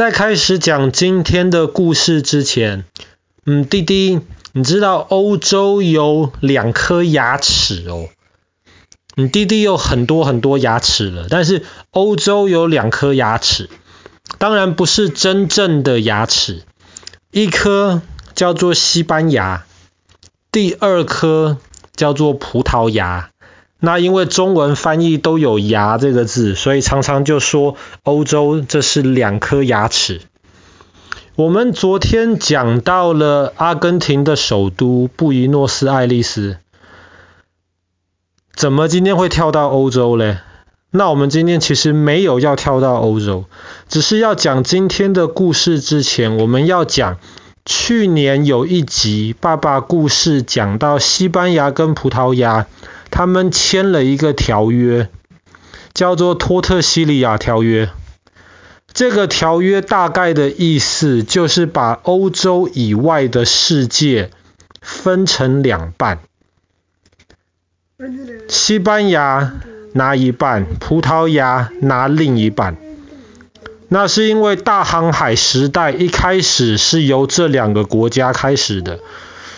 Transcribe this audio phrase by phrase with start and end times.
[0.00, 2.86] 在开始讲今天的故事之前，
[3.44, 4.20] 嗯，弟弟，
[4.52, 8.08] 你知道欧洲有两颗牙齿哦。
[9.14, 13.68] 你弟弟有很多很多牙齿了，但是欧洲有两颗牙齿，
[14.38, 16.62] 当然不是真正的牙齿，
[17.30, 18.00] 一颗
[18.34, 19.66] 叫做西班牙，
[20.50, 21.58] 第二颗
[21.94, 23.28] 叫做葡萄牙。
[23.82, 30.20] 那因为中文翻译都有“牙”这个字，所以常常就说欧洲这是两颗牙齿。
[31.34, 36.58] 我们昨天讲到了阿根廷的首都布宜诺斯艾利斯，
[38.54, 40.40] 怎么今天会跳到欧洲嘞？
[40.90, 43.46] 那我们今天其实没有要跳到欧洲，
[43.88, 47.16] 只是要讲今天的故事之前，我们要讲
[47.64, 52.66] 去年有一集爸爸故事讲到西班牙跟葡萄牙。
[53.20, 55.10] 他们签了一个条约，
[55.92, 57.90] 叫做托特西里亚条约。
[58.94, 64.30] 这个条约大概的意思就是把欧洲以外的世界
[64.80, 66.20] 分成两半，
[68.48, 69.52] 西班牙
[69.92, 72.78] 拿一半，葡萄牙拿另一半。
[73.88, 78.98] 那是因为大航海时代一开始是由这两个国家开始的。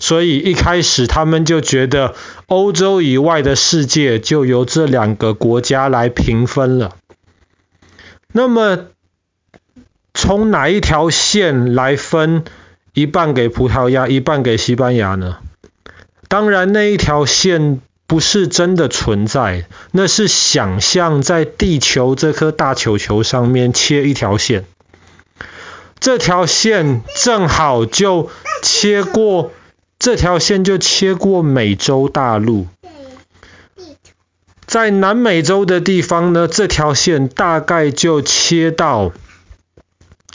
[0.00, 2.14] 所以一开始他们就觉得
[2.46, 6.96] 欧洲以外的世界就由这两个国家来平分了。
[8.32, 8.86] 那么
[10.14, 12.44] 从哪一条线来分
[12.92, 15.38] 一半给葡萄牙，一半给西班牙呢？
[16.28, 24.64] 当然那一条线不是真的存在，那是想象在地球这颗大球球上面切一条线。
[25.98, 28.30] 这条线正好就
[28.62, 29.52] 切过。
[30.08, 32.66] 这条线就切过美洲大陆，
[34.64, 39.12] 在南美洲的地方呢，这条线大概就切到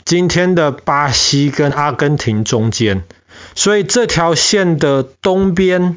[0.04, 3.02] 今天的巴西跟阿根廷中间，
[3.56, 5.96] 所以这条线的东边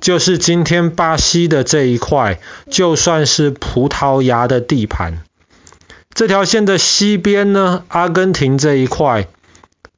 [0.00, 5.22] 就是今天巴西的这一块，就算是葡萄牙的地盘。
[6.14, 9.28] 这条线的西边呢，阿根廷这一块。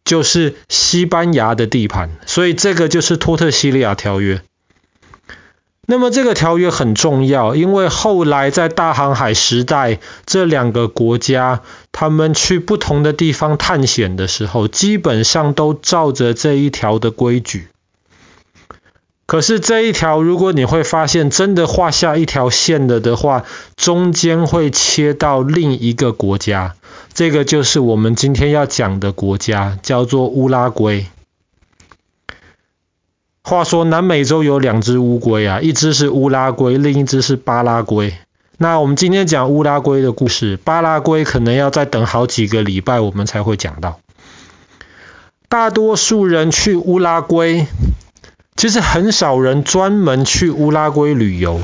[0.05, 4.43] 就是西班牙的地盘，所以这个就是托特西利亚条约。
[5.85, 17.69] 那么这个条约很重要，因为后来在大航海时代，这两个国家他们去不同的地方探险的时候，基本上都照着这一条的规矩。
[19.33, 23.47] 可是这一条，如果你会发现真的画下一条线了的话，
[23.79, 26.75] 中间会切到另一个国家。
[27.15, 31.07] 这个就是我们今天要讲的国家，叫做乌拉圭。
[33.43, 38.13] 话说南美洲有两只乌龟啊，一只是乌拉圭，另一只是巴拉圭。
[38.59, 43.99] 那我们今天讲乌拉圭的故事，巴拉圭可能要再等好几个礼拜，我们才会讲到。
[45.49, 47.67] 大多数人去乌拉圭，
[48.63, 51.63] 其实很少人专门去乌拉圭旅游。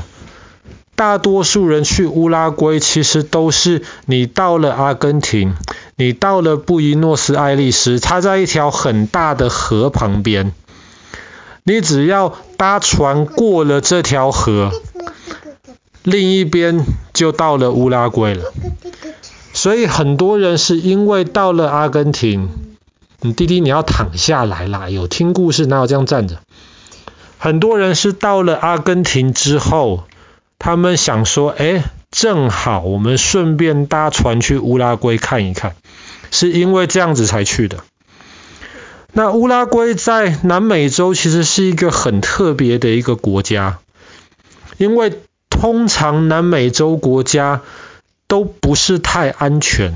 [0.97, 5.53] 大多数人去乌拉圭，其实都是你到了阿根廷，
[5.95, 10.51] 你到了布宜诺斯艾利斯，它在一条很大的河旁边，
[11.63, 14.73] 你只要搭船过了这条河，
[16.03, 16.83] 另一边
[17.13, 18.51] 就到了乌拉圭了。
[19.53, 22.49] 所以很多人是因为到了阿根廷，
[23.21, 26.39] 你弟弟你要躺下来啦，有听故事哪有这样站着？
[27.39, 30.03] 很多人是到了阿根廷之后。
[30.61, 35.73] 他们想说，哎，正好我们顺便搭船去乌拉圭看一看，
[36.31, 37.77] 是因为这样子才去的。
[39.13, 43.79] 那乌拉圭在南美洲其实是一个很特别的一个国家，
[44.77, 45.13] 因为
[45.49, 47.61] 通常南美洲国家
[48.27, 49.95] 都不是太安全，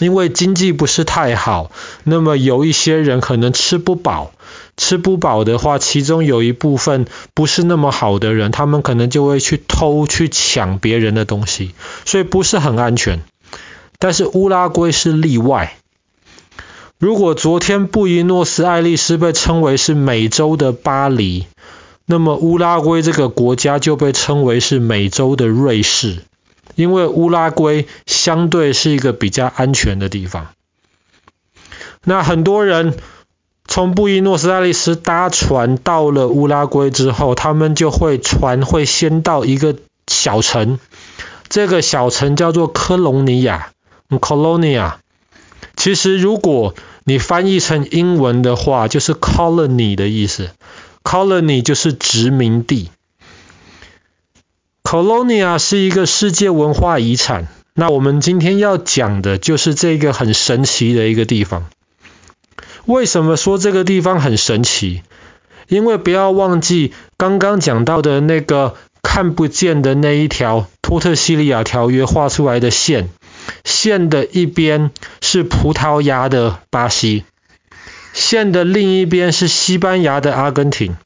[0.00, 1.70] 因为经济不是太好，
[2.02, 4.32] 那么有一些人可能吃不饱。
[4.76, 11.74] 吃不饱的话，其中有一部分不是那么好的人，他们可能就会去偷、去抢别人的东西，
[12.06, 13.20] 所以不是很安全。
[13.98, 15.76] 但是乌拉圭是例外。
[16.98, 21.44] 如果昨天布宜诺斯艾利斯被称为是美洲的巴黎，
[22.06, 26.20] 那么乌拉圭这个国家就被称为是美洲的瑞士，
[26.80, 30.48] 因为乌拉圭相对是一个比较安全的地方。
[32.04, 32.94] 那很多人。
[33.72, 39.76] 从布宜诺斯艾利斯搭船到了乌拉圭之后，他们就会船会先到一个
[40.08, 40.80] 小城，
[41.48, 43.70] 这个小城叫做科隆尼亚
[44.08, 44.94] （Colonia）。
[45.76, 46.74] 其实如果
[47.04, 50.50] 你翻译成英文的话，就是 colony 的意思
[51.04, 52.90] ，colony 就是殖民地。
[54.90, 57.46] Colonia 是一个世界文化遗产。
[57.74, 61.70] 那我们今天要讲的就是这个很神奇的一个地方。
[62.86, 65.02] 为什么说这个地方很神奇？
[65.68, 73.10] 因为不要忘记刚刚讲到的那个看不见的那一条托特西利亚条约画出来的线，
[73.62, 74.90] 线的一边
[75.20, 77.22] 是葡萄牙的巴西，
[78.12, 80.96] 线的另一边是西班牙的阿根廷。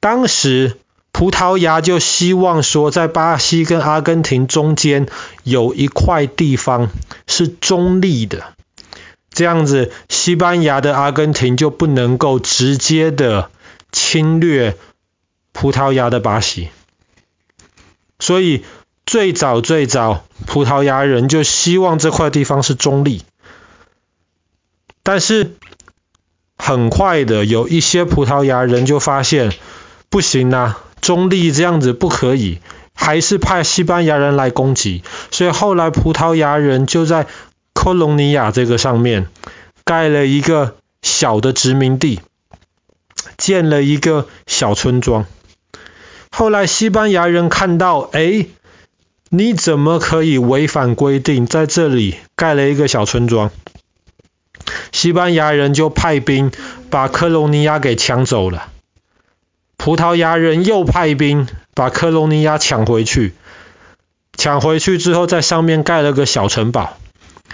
[0.00, 0.78] 当时
[1.20, 5.06] 葡萄牙就希望说，在巴西跟阿根廷中间
[5.44, 6.88] 有一块地方
[7.26, 8.54] 是中立的。
[9.28, 13.50] 这样子，西班牙的阿根廷就不能够直接的
[13.92, 14.78] 侵略
[15.52, 16.70] 葡萄牙的巴西，
[18.18, 18.64] 所以
[19.04, 23.24] 最早最早，葡萄牙人就希望这块地方是中立。
[25.02, 25.54] 但是
[26.56, 29.52] 很快的，有一些葡萄牙人就发现
[30.08, 32.58] 不行啊，中立这样子不可以，
[32.94, 37.26] 还是派西班牙人来攻击，所以后来葡萄牙人就在
[37.72, 39.28] 科隆尼亚这个上面
[39.84, 42.20] 盖了一个小的殖民地，
[43.38, 45.24] 建了一个小村庄。
[46.30, 48.46] 后来西班牙人看到，哎，
[49.30, 53.50] 你怎么可以违反规定，在这里盖了一个小村庄？
[54.92, 56.52] 西班牙人就派兵
[56.90, 58.69] 把科隆尼亚给抢走了。
[59.80, 63.32] 葡萄牙人又派兵把科隆尼亚抢回去，
[64.36, 66.98] 抢回去之后，在上面盖了个小城堡。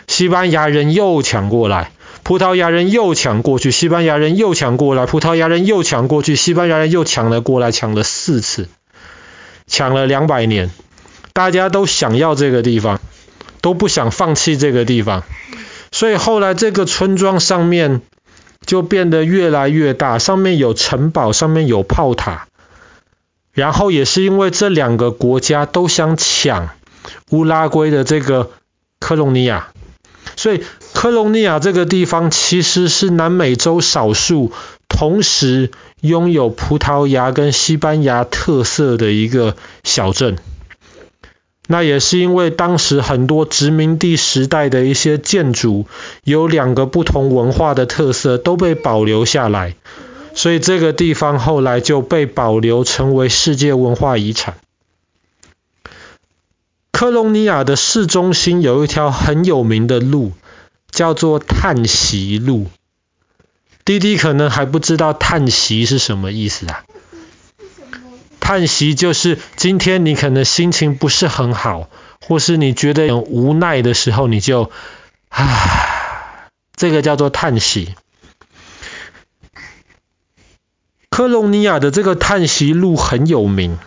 [0.08, 1.92] 西班牙人又抢过来，
[2.24, 8.68] 葡萄牙人又抢过去，西班牙人又抢过来，葡萄牙人又抢过去，西班牙人又抢了过来，抢了四次，
[9.68, 10.72] 抢了两百年，
[11.32, 13.00] 大家都想要这个地方，
[13.60, 15.22] 都不想放弃这个地方，
[15.92, 18.02] 所以后来这个村庄上面
[18.66, 22.48] 就变得越来越大，上面有城堡，上面有炮塔，
[23.52, 26.68] 然后也是因为这两个国家都想抢
[27.30, 28.50] 乌拉圭的这个
[28.98, 29.68] 科隆尼亚。
[30.34, 34.52] 所以，科隆尼亚这个地方其实是南美洲少数
[34.88, 35.70] 同时
[36.02, 40.36] 拥有葡萄牙跟西班牙特色的一个小镇。
[41.66, 45.86] 那也是因为当时很多殖民地时代的一些建筑
[46.22, 49.74] 有两个不同文化的特色都被保留下来，
[50.34, 54.54] 所以这个地方后来就被保留成为世界文化遗产。
[56.92, 60.32] 科隆尼亚的市中心有一条很有名的路，
[60.90, 62.68] 叫做叹息路。
[63.84, 66.84] 滴滴可能还不知道叹息是什么意思啊？
[68.46, 71.90] 叹息就是今天你可能心情不是很好，
[72.20, 74.70] 或是你觉得很无奈的时候，你就
[75.30, 77.96] 啊， 这个叫做叹息。
[81.10, 83.78] 科隆尼亚的这个叹息路很有名。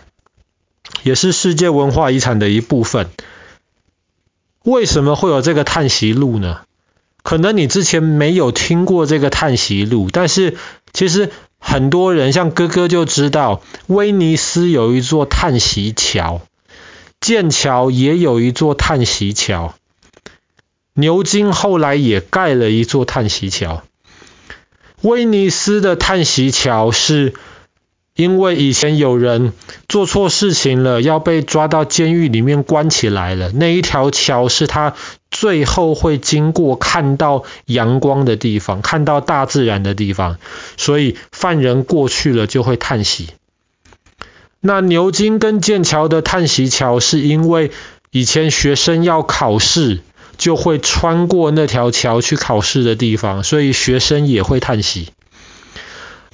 [1.04, 3.08] 也是世界文化遗产的一部分。
[4.64, 6.60] 为什么会有这个叹息路呢？
[7.22, 10.58] 可能你之前没有听过这个叹息路，但是
[10.92, 11.30] 其实
[11.60, 16.40] 很多人像哥哥就知道，威尼斯有一座叹息桥，
[17.20, 19.74] 剑桥也有一座叹息桥，
[20.94, 23.84] 牛津后来也盖了一座叹息桥。
[25.02, 27.34] 威尼斯的叹息桥是。
[28.20, 29.54] 因为以前有人
[29.88, 33.50] 做错事情了，要被抓到监狱里面关起来了。
[33.52, 34.94] 那一条桥是他
[35.30, 40.36] 最后会经过看到阳光的地方，看到大自然的地方，
[40.76, 43.30] 所以犯人过去了就会叹息。
[44.60, 47.70] 那牛津跟剑桥的叹息桥是因为
[48.10, 50.00] 以前学生要考试，
[50.36, 55.08] 就会穿过那条桥去考试的地方，所以学生也会叹息。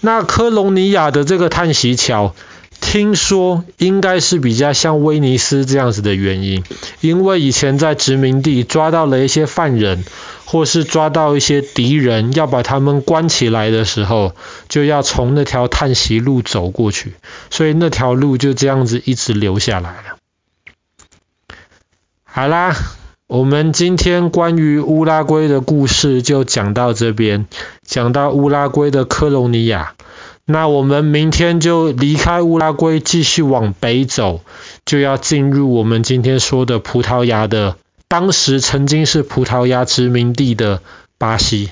[0.01, 2.35] 那科隆尼亚的这个叹息桥，
[2.81, 6.63] 听说应该是比较像威尼斯这样子的原因，
[7.01, 10.05] 因为以前在殖民地抓到了一些犯人，
[10.45, 14.37] 或是抓到一些敌人，要把他们关起来的时候，
[14.69, 17.15] 就要从那条叹息路走过去，
[17.51, 20.19] 所以那条路就这样子一直留下来了。
[22.25, 22.77] 好啦。
[23.29, 27.47] 我们今天关于乌拉圭的故事就讲到这边，
[27.85, 29.95] 讲到乌拉圭的科隆尼亚。
[30.45, 34.43] 那我们明天就离开乌拉圭，继续往北走，
[34.85, 40.81] 就要进入我们今天说的葡萄牙的，当时曾经是葡萄牙殖民地的
[41.19, 41.71] 巴西。